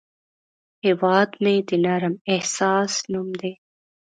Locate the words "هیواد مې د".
0.85-1.69